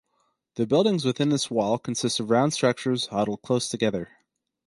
[0.55, 4.09] The buildings within this wall consist of round structures huddled close together.